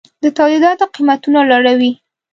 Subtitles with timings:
[0.23, 1.91] د تولیداتو قیمتونه لوړوي.